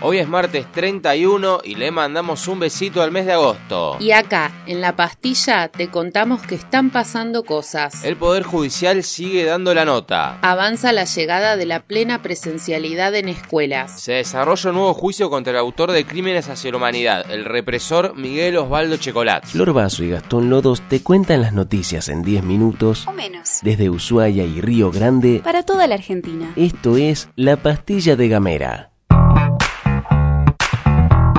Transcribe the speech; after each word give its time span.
Hoy 0.00 0.18
es 0.18 0.26
martes 0.28 0.66
31 0.72 1.60
y 1.62 1.76
le 1.76 1.92
mandamos 1.92 2.48
un 2.48 2.58
besito 2.58 3.02
al 3.02 3.12
mes 3.12 3.26
de 3.26 3.32
agosto. 3.34 3.96
Y 4.00 4.10
acá, 4.10 4.50
en 4.66 4.80
la 4.80 4.96
pastilla, 4.96 5.68
te 5.68 5.90
contamos 5.90 6.42
que 6.42 6.56
están 6.56 6.90
pasando 6.90 7.44
cosas. 7.44 8.02
El 8.04 8.16
Poder 8.16 8.42
Judicial 8.42 9.04
sigue 9.04 9.44
dando 9.44 9.74
la 9.74 9.84
nota. 9.84 10.38
Avanza 10.42 10.92
la 10.92 11.04
llegada 11.04 11.56
de 11.56 11.66
la 11.66 11.80
plena 11.84 12.20
presencialidad 12.20 13.14
en 13.14 13.28
escuelas. 13.28 14.00
Se 14.00 14.14
desarrolla 14.14 14.70
un 14.70 14.76
nuevo 14.76 14.94
juicio 14.94 15.30
contra 15.30 15.52
el 15.52 15.58
autor 15.58 15.92
de 15.92 16.04
crímenes 16.04 16.48
hacia 16.48 16.72
la 16.72 16.78
humanidad, 16.78 17.30
el 17.30 17.44
represor 17.44 18.16
Miguel 18.16 18.56
Osvaldo 18.56 18.96
Checolat. 18.96 19.44
Flor 19.46 19.72
Vaso 19.72 20.02
y 20.02 20.10
Gastón 20.10 20.50
Lodos 20.50 20.80
te 20.88 21.02
cuentan 21.02 21.42
las 21.42 21.52
noticias 21.52 22.08
en 22.08 22.22
10 22.22 22.42
minutos 22.42 23.06
O 23.06 23.12
menos. 23.12 23.60
desde 23.62 23.88
Ushuaia 23.88 24.44
y 24.44 24.60
Río 24.60 24.90
Grande. 24.90 25.40
Para 25.44 25.62
toda 25.62 25.86
la 25.86 25.94
Argentina. 25.94 26.52
Esto 26.56 26.96
es 26.96 27.28
La 27.36 27.56
Pastilla 27.56 28.16
de 28.16 28.28
Gamera. 28.28 28.91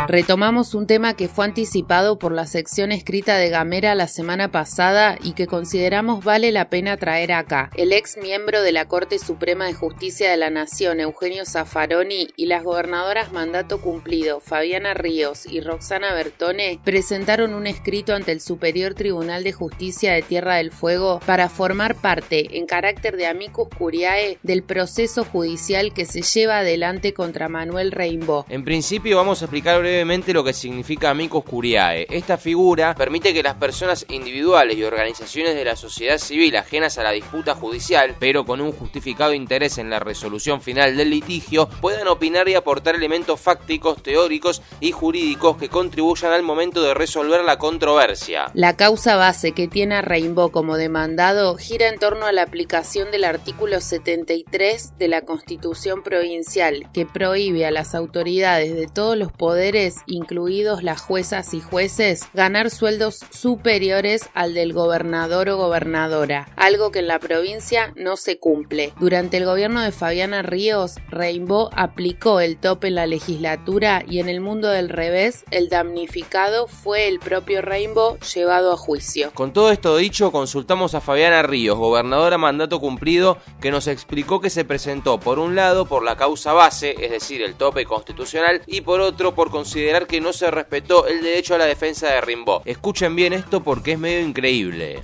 Retomamos 0.08 0.76
un 0.76 0.86
tema 0.86 1.14
que 1.16 1.28
fue 1.28 1.46
anticipado 1.46 2.20
por 2.20 2.34
la 2.34 2.46
sección 2.46 2.92
escrita 2.92 3.38
de 3.38 3.50
Gamera 3.50 3.96
la 3.96 4.08
semana 4.08 4.52
pasada 4.52 5.18
y 5.24 5.34
que 5.34 5.48
consideramos 5.48 6.24
vale 6.24 6.52
la 6.52 6.70
pena 6.70 6.98
traer 6.98 7.32
acá. 7.32 7.70
El 7.76 7.94
ex 7.94 8.18
miembro 8.18 8.62
de 8.62 8.74
la 8.74 8.86
Corte 8.86 9.18
Suprema 9.18 9.66
de 9.66 9.74
Justicia 9.74 10.30
de 10.30 10.38
la 10.38 10.50
Nación, 10.50 11.00
Eugenio 11.00 11.46
Zaffaroni, 11.46 12.28
y 12.36 12.48
las 12.48 12.64
gobernadoras 12.64 13.32
mandato 13.32 13.80
cumplido, 13.82 14.40
Fabiana 14.40 14.94
Ríos 14.94 15.46
y 15.46 15.62
Roxana 15.62 16.14
Bertone, 16.14 16.80
presentaron 16.84 17.54
un 17.54 17.68
escrito 17.68 18.14
ante 18.14 18.32
el 18.32 18.42
Superior 18.42 18.96
Tribunal 18.96 19.44
de 19.44 19.54
Justicia 19.54 20.14
de 20.14 20.22
Tierra 20.22 20.56
del 20.56 20.72
Fuego 20.72 21.22
para 21.26 21.50
formar 21.50 21.96
parte, 21.96 22.58
en 22.58 22.66
carácter 22.66 23.16
de 23.16 23.28
amicus 23.28 23.70
curiae, 23.78 24.38
del 24.44 24.64
proceso 24.64 25.24
judicial 25.24 25.94
que 25.94 26.06
se 26.06 26.22
lleva 26.22 26.60
adelante 26.60 27.14
contra 27.14 27.48
Manuel 27.48 27.92
Reimbo. 27.92 28.46
En 28.50 28.64
principio 28.64 29.18
vamos 29.18 29.42
a 29.42 29.46
explicar 29.46 29.80
brevemente 29.80 29.93
lo 30.34 30.44
que 30.44 30.54
significa 30.54 31.10
amicus 31.12 31.44
curiae. 31.44 32.08
Esta 32.10 32.38
figura 32.38 32.96
permite 32.96 33.34
que 33.34 33.44
las 33.44 33.56
personas 33.56 34.06
individuales 34.10 34.78
y 34.78 34.84
organizaciones 34.84 35.56
de 35.56 35.66
la 35.66 35.76
sociedad 35.76 36.18
civil 36.18 36.56
ajenas 36.56 36.98
a 36.98 37.04
la 37.04 37.12
disputa 37.12 37.56
judicial, 37.56 38.16
pero 38.20 38.46
con 38.46 38.62
un 38.62 38.72
justificado 38.72 39.34
interés 39.34 39.78
en 39.78 39.90
la 39.90 40.00
resolución 40.00 40.62
final 40.62 40.98
del 40.98 41.10
litigio, 41.10 41.70
puedan 41.82 42.08
opinar 42.08 42.48
y 42.50 42.56
aportar 42.56 42.96
elementos 42.96 43.40
fácticos, 43.40 44.02
teóricos 44.02 44.62
y 44.80 44.92
jurídicos 44.92 45.58
que 45.58 45.70
contribuyan 45.70 46.32
al 46.32 46.44
momento 46.44 46.82
de 46.82 46.94
resolver 46.94 47.44
la 47.44 47.58
controversia. 47.58 48.52
La 48.54 48.76
causa 48.76 49.16
base 49.16 49.52
que 49.52 49.68
tiene 49.68 49.96
a 49.96 50.02
Rainbow 50.02 50.52
como 50.52 50.78
demandado 50.78 51.56
gira 51.58 51.90
en 51.90 52.00
torno 52.00 52.26
a 52.26 52.32
la 52.32 52.44
aplicación 52.44 53.12
del 53.12 53.24
artículo 53.24 53.80
73 53.82 54.98
de 54.98 55.08
la 55.08 55.22
Constitución 55.22 56.04
Provincial, 56.04 56.90
que 56.94 57.06
prohíbe 57.06 57.66
a 57.66 57.72
las 57.72 57.96
autoridades 57.96 58.76
de 58.76 58.88
todos 58.88 59.18
los 59.18 59.32
poderes, 59.32 59.83
incluidos 60.06 60.84
las 60.84 61.02
juezas 61.02 61.54
y 61.54 61.60
jueces, 61.62 62.28
ganar 62.34 62.70
sueldos 62.70 63.20
superiores 63.32 64.30
al 64.34 64.54
del 64.54 64.74
gobernador 64.74 65.50
o 65.50 65.58
gobernadora, 65.58 66.48
algo 66.56 66.92
que 66.92 67.00
en 67.00 67.08
la 67.08 67.20
provincia 67.20 67.92
no 67.96 68.16
se 68.16 68.40
cumple. 68.40 68.94
Durante 69.00 69.38
el 69.38 69.46
gobierno 69.46 69.82
de 69.82 69.92
Fabiana 69.92 70.42
Ríos, 70.42 70.96
Rainbow 71.10 71.70
aplicó 71.76 72.40
el 72.40 72.58
tope 72.58 72.88
en 72.88 72.96
la 72.96 73.08
legislatura 73.08 74.04
y 74.08 74.20
en 74.20 74.30
el 74.30 74.40
mundo 74.40 74.70
del 74.70 74.90
revés, 74.90 75.44
el 75.52 75.70
damnificado 75.70 76.68
fue 76.68 77.08
el 77.08 77.20
propio 77.20 77.62
Rainbow 77.62 78.18
llevado 78.20 78.72
a 78.72 78.78
juicio. 78.78 79.32
Con 79.34 79.54
todo 79.54 79.72
esto 79.72 79.98
dicho, 79.98 80.32
consultamos 80.32 80.96
a 80.96 81.02
Fabiana 81.02 81.44
Ríos, 81.44 81.78
gobernadora 81.78 82.38
mandato 82.38 82.80
cumplido, 82.80 83.38
que 83.60 83.72
nos 83.72 83.88
explicó 83.88 84.40
que 84.40 84.50
se 84.50 84.66
presentó 84.66 85.20
por 85.20 85.40
un 85.40 85.56
lado 85.56 85.86
por 85.86 86.04
la 86.04 86.16
causa 86.16 86.54
base, 86.54 86.96
es 87.00 87.12
decir, 87.12 87.42
el 87.42 87.56
tope 87.56 87.86
constitucional, 87.86 88.62
y 88.68 88.82
por 88.82 89.02
otro 89.02 89.36
por 89.36 89.52
considerar 89.74 90.06
que 90.06 90.22
no 90.22 90.34
se 90.34 90.52
respetó 90.52 91.08
el 91.08 91.24
derecho 91.24 91.56
a 91.56 91.58
la 91.58 91.66
defensa 91.66 92.08
de 92.08 92.22
Rimbaud. 92.22 92.62
Escuchen 92.66 93.16
bien 93.16 93.34
esto 93.34 93.64
porque 93.64 93.94
es 93.94 94.00
medio 94.00 94.22
increíble. 94.22 95.00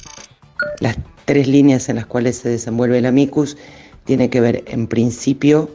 Las 0.79 0.95
tres 1.25 1.47
líneas 1.47 1.89
en 1.89 1.95
las 1.95 2.05
cuales 2.05 2.37
se 2.37 2.49
desenvuelve 2.49 2.99
el 2.99 3.07
amicus 3.07 3.57
tiene 4.05 4.29
que 4.29 4.41
ver 4.41 4.63
en 4.67 4.85
principio 4.85 5.71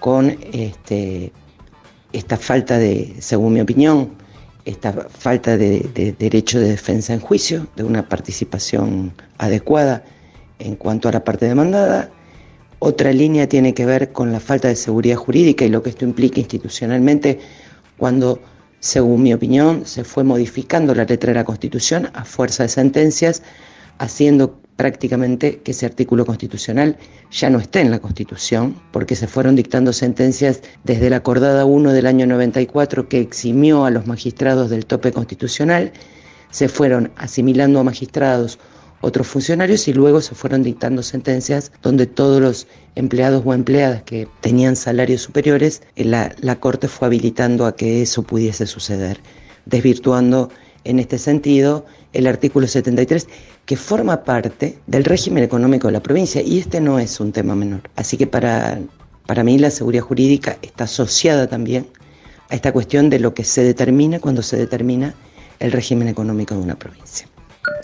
con 0.00 0.36
este, 0.52 1.32
esta 2.12 2.36
falta 2.36 2.76
de, 2.76 3.14
según 3.20 3.54
mi 3.54 3.60
opinión, 3.62 4.10
esta 4.66 4.92
falta 4.92 5.56
de, 5.56 5.80
de 5.94 6.12
derecho 6.12 6.60
de 6.60 6.68
defensa 6.68 7.14
en 7.14 7.20
juicio, 7.20 7.66
de 7.74 7.84
una 7.84 8.06
participación 8.06 9.14
adecuada 9.38 10.04
en 10.58 10.76
cuanto 10.76 11.08
a 11.08 11.12
la 11.12 11.24
parte 11.24 11.46
demandada. 11.46 12.10
Otra 12.80 13.14
línea 13.14 13.48
tiene 13.48 13.72
que 13.72 13.86
ver 13.86 14.12
con 14.12 14.30
la 14.30 14.40
falta 14.40 14.68
de 14.68 14.76
seguridad 14.76 15.16
jurídica 15.16 15.64
y 15.64 15.70
lo 15.70 15.82
que 15.82 15.88
esto 15.88 16.04
implica 16.04 16.38
institucionalmente 16.38 17.40
cuando, 17.98 18.40
según 18.80 19.22
mi 19.22 19.32
opinión, 19.32 19.86
se 19.86 20.04
fue 20.04 20.24
modificando 20.24 20.94
la 20.94 21.04
letra 21.04 21.32
de 21.32 21.38
la 21.38 21.44
Constitución 21.44 22.10
a 22.14 22.24
fuerza 22.24 22.62
de 22.62 22.68
sentencias, 22.68 23.42
haciendo 23.98 24.58
prácticamente 24.76 25.60
que 25.60 25.70
ese 25.70 25.86
artículo 25.86 26.26
constitucional 26.26 26.98
ya 27.30 27.48
no 27.48 27.58
esté 27.58 27.80
en 27.80 27.90
la 27.90 27.98
Constitución, 27.98 28.76
porque 28.92 29.16
se 29.16 29.26
fueron 29.26 29.56
dictando 29.56 29.92
sentencias 29.92 30.60
desde 30.84 31.10
la 31.10 31.16
acordada 31.16 31.64
1 31.64 31.92
del 31.92 32.06
año 32.06 32.26
94 32.26 33.08
que 33.08 33.20
eximió 33.20 33.86
a 33.86 33.90
los 33.90 34.06
magistrados 34.06 34.68
del 34.68 34.84
tope 34.84 35.12
constitucional, 35.12 35.92
se 36.50 36.68
fueron 36.68 37.10
asimilando 37.16 37.80
a 37.80 37.84
magistrados 37.84 38.58
otros 39.00 39.26
funcionarios 39.26 39.88
y 39.88 39.92
luego 39.92 40.20
se 40.20 40.34
fueron 40.34 40.62
dictando 40.62 41.02
sentencias 41.02 41.72
donde 41.82 42.06
todos 42.06 42.40
los 42.40 42.66
empleados 42.94 43.42
o 43.44 43.54
empleadas 43.54 44.02
que 44.02 44.28
tenían 44.40 44.76
salarios 44.76 45.22
superiores, 45.22 45.82
eh, 45.96 46.04
la, 46.04 46.34
la 46.40 46.58
Corte 46.58 46.88
fue 46.88 47.06
habilitando 47.06 47.66
a 47.66 47.76
que 47.76 48.02
eso 48.02 48.22
pudiese 48.22 48.66
suceder, 48.66 49.20
desvirtuando 49.66 50.50
en 50.84 50.98
este 50.98 51.18
sentido 51.18 51.84
el 52.12 52.26
artículo 52.26 52.66
73, 52.66 53.28
que 53.66 53.76
forma 53.76 54.24
parte 54.24 54.78
del 54.86 55.04
régimen 55.04 55.44
económico 55.44 55.88
de 55.88 55.92
la 55.92 56.02
provincia, 56.02 56.40
y 56.40 56.58
este 56.58 56.80
no 56.80 56.98
es 56.98 57.20
un 57.20 57.32
tema 57.32 57.54
menor. 57.54 57.82
Así 57.96 58.16
que 58.16 58.26
para, 58.26 58.78
para 59.26 59.44
mí 59.44 59.58
la 59.58 59.70
seguridad 59.70 60.04
jurídica 60.04 60.56
está 60.62 60.84
asociada 60.84 61.48
también 61.48 61.86
a 62.48 62.54
esta 62.54 62.72
cuestión 62.72 63.10
de 63.10 63.18
lo 63.18 63.34
que 63.34 63.44
se 63.44 63.64
determina 63.64 64.20
cuando 64.20 64.42
se 64.42 64.56
determina 64.56 65.14
el 65.58 65.72
régimen 65.72 66.08
económico 66.08 66.54
de 66.54 66.60
una 66.60 66.76
provincia. 66.76 67.28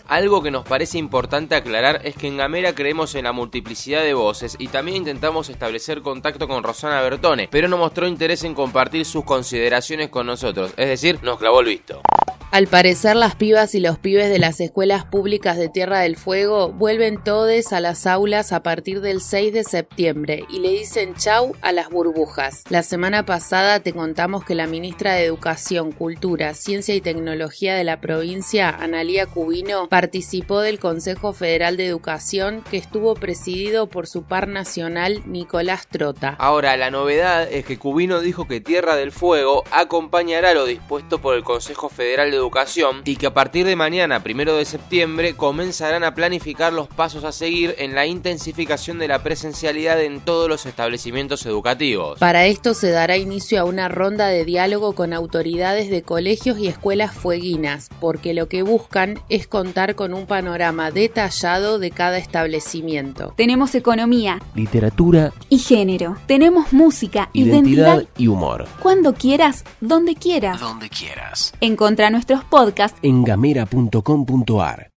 Algo 0.08 0.42
que 0.42 0.50
nos 0.50 0.66
parece 0.66 0.98
importante 0.98 1.54
aclarar 1.54 2.00
es 2.04 2.14
que 2.14 2.28
en 2.28 2.36
Gamera 2.36 2.74
creemos 2.74 3.14
en 3.14 3.24
la 3.24 3.32
multiplicidad 3.32 4.02
de 4.02 4.14
voces 4.14 4.56
y 4.58 4.68
también 4.68 4.98
intentamos 4.98 5.48
establecer 5.48 6.02
contacto 6.02 6.48
con 6.48 6.62
Rosana 6.62 7.00
Bertone, 7.00 7.48
pero 7.50 7.68
no 7.68 7.78
mostró 7.78 8.06
interés 8.06 8.44
en 8.44 8.54
compartir 8.54 9.04
sus 9.04 9.24
consideraciones 9.24 10.10
con 10.10 10.26
nosotros, 10.26 10.74
es 10.76 10.88
decir, 10.88 11.18
nos 11.22 11.38
clavó 11.38 11.60
el 11.60 11.66
visto. 11.66 12.02
Al 12.52 12.66
parecer 12.66 13.16
las 13.16 13.34
pibas 13.34 13.74
y 13.74 13.80
los 13.80 13.98
pibes 13.98 14.28
de 14.28 14.38
las 14.38 14.60
escuelas 14.60 15.06
públicas 15.06 15.56
de 15.56 15.70
Tierra 15.70 16.00
del 16.00 16.18
Fuego 16.18 16.68
vuelven 16.70 17.24
todes 17.24 17.72
a 17.72 17.80
las 17.80 18.06
aulas 18.06 18.52
a 18.52 18.62
partir 18.62 19.00
del 19.00 19.22
6 19.22 19.54
de 19.54 19.64
septiembre 19.64 20.44
y 20.50 20.58
le 20.58 20.68
dicen 20.68 21.14
chau 21.14 21.56
a 21.62 21.72
las 21.72 21.88
burbujas. 21.88 22.64
La 22.68 22.82
semana 22.82 23.24
pasada 23.24 23.80
te 23.80 23.94
contamos 23.94 24.44
que 24.44 24.54
la 24.54 24.66
ministra 24.66 25.14
de 25.14 25.24
Educación, 25.24 25.92
Cultura, 25.92 26.52
Ciencia 26.52 26.94
y 26.94 27.00
Tecnología 27.00 27.74
de 27.74 27.84
la 27.84 28.02
provincia, 28.02 28.68
Analía 28.68 29.24
Cubino, 29.24 29.88
participó 29.88 30.60
del 30.60 30.78
Consejo 30.78 31.32
Federal 31.32 31.78
de 31.78 31.86
Educación 31.86 32.62
que 32.70 32.76
estuvo 32.76 33.14
presidido 33.14 33.86
por 33.86 34.06
su 34.06 34.24
par 34.24 34.46
nacional 34.46 35.22
Nicolás 35.24 35.86
Trota. 35.88 36.36
Ahora, 36.38 36.76
la 36.76 36.90
novedad 36.90 37.50
es 37.50 37.64
que 37.64 37.78
Cubino 37.78 38.20
dijo 38.20 38.46
que 38.46 38.60
Tierra 38.60 38.94
del 38.94 39.10
Fuego 39.10 39.64
acompañará 39.70 40.52
lo 40.52 40.66
dispuesto 40.66 41.18
por 41.18 41.34
el 41.34 41.44
Consejo 41.44 41.88
Federal 41.88 42.30
de 42.30 42.41
Educación 42.42 43.02
y 43.04 43.14
que 43.16 43.28
a 43.28 43.34
partir 43.34 43.64
de 43.64 43.76
mañana, 43.76 44.22
primero 44.24 44.56
de 44.56 44.64
septiembre, 44.64 45.34
comenzarán 45.34 46.02
a 46.02 46.14
planificar 46.14 46.72
los 46.72 46.88
pasos 46.88 47.22
a 47.22 47.30
seguir 47.30 47.76
en 47.78 47.94
la 47.94 48.04
intensificación 48.06 48.98
de 48.98 49.06
la 49.06 49.22
presencialidad 49.22 50.02
en 50.02 50.20
todos 50.20 50.48
los 50.48 50.66
establecimientos 50.66 51.46
educativos. 51.46 52.18
Para 52.18 52.46
esto 52.46 52.74
se 52.74 52.90
dará 52.90 53.16
inicio 53.16 53.60
a 53.60 53.64
una 53.64 53.88
ronda 53.88 54.26
de 54.26 54.44
diálogo 54.44 54.94
con 54.94 55.12
autoridades 55.12 55.88
de 55.88 56.02
colegios 56.02 56.58
y 56.58 56.66
escuelas 56.66 57.14
fueguinas, 57.14 57.88
porque 58.00 58.34
lo 58.34 58.48
que 58.48 58.62
buscan 58.62 59.20
es 59.28 59.46
contar 59.46 59.94
con 59.94 60.12
un 60.12 60.26
panorama 60.26 60.90
detallado 60.90 61.78
de 61.78 61.92
cada 61.92 62.18
establecimiento. 62.18 63.34
Tenemos 63.36 63.74
economía 63.76 64.40
Literatura, 64.56 65.32
y 65.48 65.58
género. 65.58 66.16
Tenemos 66.26 66.72
música, 66.72 67.30
identidad, 67.32 67.94
identidad. 67.98 68.14
y 68.18 68.26
humor. 68.26 68.66
Cuando 68.80 69.14
quieras, 69.14 69.64
donde 69.80 70.16
quieras. 70.16 70.60
Donde 70.60 70.88
quieras. 70.88 71.52
Encontra 71.60 72.10
nuestros 72.32 72.44
podcasts 72.44 72.98
En 73.02 73.24
gamera.com.ar. 73.24 74.90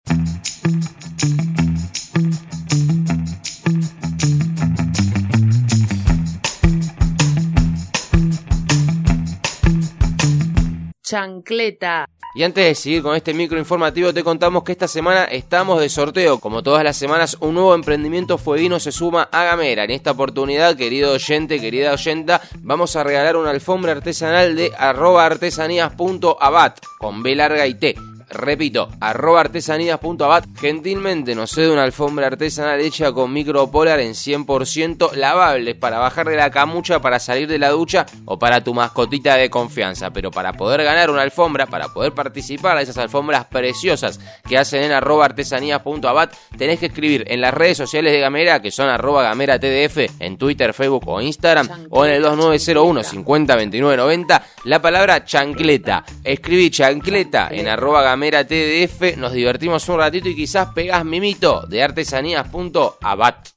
Chancleta. 11.03 12.07
Y 12.37 12.43
antes 12.43 12.65
de 12.65 12.75
seguir 12.75 13.03
con 13.03 13.15
este 13.15 13.33
micro 13.33 13.59
informativo, 13.59 14.13
te 14.13 14.25
contamos 14.25 14.65
que 14.65 14.73
esta 14.73 14.89
semana 14.89 15.23
estamos 15.25 15.81
de 15.81 15.89
sorteo. 15.89 16.41
Como 16.41 16.65
todas 16.65 16.83
las 16.83 16.97
semanas, 16.97 17.37
un 17.39 17.55
nuevo 17.55 17.77
emprendimiento 17.77 18.39
fueguino 18.39 18.81
se 18.81 18.91
suma 18.91 19.29
a 19.31 19.45
Gamera. 19.45 19.85
En 19.85 19.93
esta 19.93 20.11
oportunidad, 20.11 20.77
querido 20.77 21.13
oyente, 21.13 21.61
querida 21.61 21.93
oyenta, 21.93 22.41
vamos 22.59 22.97
a 22.97 23.05
regalar 23.05 23.37
una 23.37 23.51
alfombra 23.51 23.93
artesanal 23.93 24.57
de 24.57 24.73
arroba 24.77 25.25
artesanías.abat 25.27 26.81
con 26.99 27.23
B 27.23 27.37
larga 27.37 27.69
y 27.69 27.75
T 27.75 27.95
repito, 28.31 28.89
arroba 29.01 29.41
artesanías.abat, 29.41 30.47
gentilmente 30.59 31.35
nos 31.35 31.51
cede 31.51 31.71
una 31.71 31.85
alfombra 31.85 32.27
artesanal 32.27 32.81
hecha 32.81 33.13
con 33.13 33.33
micropolar 33.33 34.01
en 34.01 34.13
100% 34.13 35.13
lavables 35.13 35.75
para 35.75 35.99
bajar 35.99 36.29
de 36.29 36.37
la 36.37 36.51
camucha, 36.51 37.01
para 37.01 37.19
salir 37.19 37.47
de 37.49 37.59
la 37.59 37.71
ducha 37.71 38.07
o 38.25 38.39
para 38.39 38.63
tu 38.63 38.75
mascotita 38.75 39.37
de 39.37 39.51
confianza. 39.51 40.11
Pero 40.11 40.31
para 40.31 40.55
poder 40.55 40.83
ganar 40.83 41.11
una 41.11 41.23
alfombra, 41.23 41.67
para 41.67 41.89
poder 41.89 42.13
participar 42.13 42.77
a 42.77 42.83
esas 42.83 42.99
alfombras 42.99 43.45
preciosas 43.47 44.19
que 44.49 44.59
hacen 44.59 44.85
en 44.85 44.93
arroba 44.93 45.27
artesanías.abat, 45.27 46.35
tenés 46.57 46.79
que 46.79 46.87
escribir 46.87 47.25
en 47.29 47.41
las 47.41 47.53
redes 47.55 47.77
sociales 47.77 48.13
de 48.13 48.21
Gamera, 48.21 48.63
que 48.63 48.71
son 48.71 48.89
arroba 48.89 49.23
gamera 49.23 49.59
tdf, 49.59 50.21
en 50.21 50.39
Twitter, 50.39 50.73
Facebook 50.73 51.07
o 51.07 51.21
Instagram, 51.21 51.69
o 51.91 52.05
en 52.05 52.13
el 52.13 52.23
2901 52.23 53.03
50 53.05 54.45
la 54.65 54.81
palabra 54.81 55.25
chancleta. 55.25 56.05
Escribí 56.23 56.71
chancleta 56.71 57.49
en 57.51 57.69
arroba 57.69 58.03
gamera 58.03 58.14
Gamera 58.15 58.47
TDF, 58.47 59.17
nos 59.17 59.33
divertimos 59.33 59.89
un 59.89 59.99
ratito 59.99 60.29
y 60.29 60.37
quizás 60.37 60.69
pegas 60.73 61.05
mimito 61.05 61.67
de 61.67 61.83
artesanías.abat. 61.83 63.54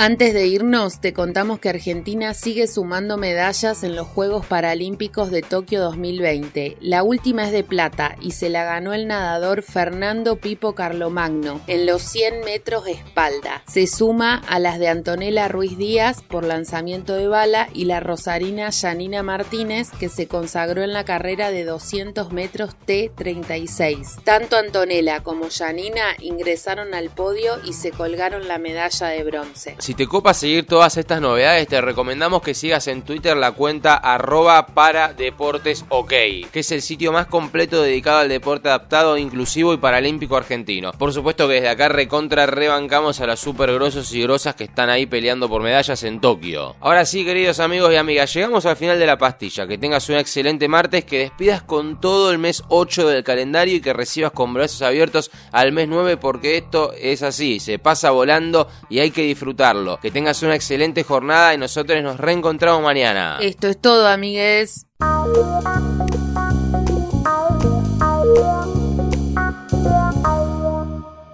Antes 0.00 0.32
de 0.32 0.46
irnos, 0.46 1.00
te 1.00 1.12
contamos 1.12 1.58
que 1.58 1.70
Argentina 1.70 2.32
sigue 2.32 2.68
sumando 2.68 3.16
medallas 3.16 3.82
en 3.82 3.96
los 3.96 4.06
Juegos 4.06 4.46
Paralímpicos 4.46 5.32
de 5.32 5.42
Tokio 5.42 5.80
2020. 5.80 6.76
La 6.80 7.02
última 7.02 7.46
es 7.46 7.50
de 7.50 7.64
plata 7.64 8.14
y 8.20 8.30
se 8.30 8.48
la 8.48 8.62
ganó 8.62 8.94
el 8.94 9.08
nadador 9.08 9.64
Fernando 9.64 10.36
Pipo 10.36 10.76
Carlomagno 10.76 11.60
en 11.66 11.84
los 11.84 12.02
100 12.02 12.44
metros 12.44 12.86
espalda. 12.86 13.64
Se 13.66 13.88
suma 13.88 14.36
a 14.46 14.60
las 14.60 14.78
de 14.78 14.86
Antonella 14.86 15.48
Ruiz 15.48 15.76
Díaz 15.76 16.22
por 16.22 16.44
lanzamiento 16.44 17.14
de 17.14 17.26
bala 17.26 17.68
y 17.74 17.86
la 17.86 17.98
rosarina 17.98 18.70
Janina 18.70 19.24
Martínez 19.24 19.90
que 19.98 20.08
se 20.08 20.28
consagró 20.28 20.84
en 20.84 20.92
la 20.92 21.04
carrera 21.04 21.50
de 21.50 21.64
200 21.64 22.30
metros 22.30 22.76
T36. 22.86 24.22
Tanto 24.22 24.58
Antonella 24.58 25.24
como 25.24 25.48
Janina 25.50 26.14
ingresaron 26.20 26.94
al 26.94 27.10
podio 27.10 27.54
y 27.64 27.72
se 27.72 27.90
colgaron 27.90 28.46
la 28.46 28.58
medalla 28.58 29.08
de 29.08 29.24
bronce. 29.24 29.76
Si 29.88 29.94
te 29.94 30.06
copa 30.06 30.34
seguir 30.34 30.66
todas 30.66 30.98
estas 30.98 31.22
novedades, 31.22 31.66
te 31.66 31.80
recomendamos 31.80 32.42
que 32.42 32.52
sigas 32.52 32.88
en 32.88 33.00
Twitter 33.00 33.34
la 33.38 33.52
cuenta 33.52 33.94
arroba 33.94 34.66
para 34.66 35.14
deportes 35.14 35.86
ok, 35.88 36.10
que 36.52 36.60
es 36.60 36.70
el 36.72 36.82
sitio 36.82 37.10
más 37.10 37.26
completo 37.26 37.80
dedicado 37.80 38.18
al 38.18 38.28
deporte 38.28 38.68
adaptado, 38.68 39.16
inclusivo 39.16 39.72
y 39.72 39.78
paralímpico 39.78 40.36
argentino. 40.36 40.92
Por 40.92 41.14
supuesto 41.14 41.48
que 41.48 41.54
desde 41.54 41.70
acá 41.70 41.88
recontra 41.88 42.44
rebancamos 42.44 43.22
a 43.22 43.26
las 43.26 43.40
super 43.40 43.72
grosos 43.72 44.12
y 44.12 44.20
grosas 44.20 44.54
que 44.56 44.64
están 44.64 44.90
ahí 44.90 45.06
peleando 45.06 45.48
por 45.48 45.62
medallas 45.62 46.02
en 46.02 46.20
Tokio. 46.20 46.76
Ahora 46.80 47.06
sí, 47.06 47.24
queridos 47.24 47.58
amigos 47.58 47.90
y 47.90 47.96
amigas, 47.96 48.34
llegamos 48.34 48.66
al 48.66 48.76
final 48.76 48.98
de 48.98 49.06
la 49.06 49.16
pastilla. 49.16 49.66
Que 49.66 49.78
tengas 49.78 50.06
un 50.10 50.16
excelente 50.16 50.68
martes, 50.68 51.06
que 51.06 51.20
despidas 51.20 51.62
con 51.62 51.98
todo 51.98 52.30
el 52.30 52.36
mes 52.36 52.62
8 52.68 53.08
del 53.08 53.24
calendario 53.24 53.76
y 53.76 53.80
que 53.80 53.94
recibas 53.94 54.32
con 54.32 54.52
brazos 54.52 54.82
abiertos 54.82 55.30
al 55.50 55.72
mes 55.72 55.88
9 55.88 56.18
porque 56.18 56.58
esto 56.58 56.92
es 56.92 57.22
así, 57.22 57.58
se 57.58 57.78
pasa 57.78 58.10
volando 58.10 58.68
y 58.90 58.98
hay 58.98 59.12
que 59.12 59.22
disfrutarlo. 59.22 59.77
Que 60.00 60.10
tengas 60.10 60.42
una 60.42 60.54
excelente 60.54 61.04
jornada 61.04 61.54
y 61.54 61.58
nosotros 61.58 62.02
nos 62.02 62.18
reencontramos 62.18 62.82
mañana. 62.82 63.38
Esto 63.40 63.68
es 63.68 63.80
todo, 63.80 64.08
amigues. 64.08 64.86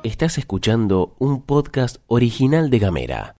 Estás 0.02 0.36
escuchando 0.36 1.14
un 1.18 1.42
podcast 1.42 1.96
original 2.06 2.68
de 2.68 2.78
Gamera. 2.78 3.32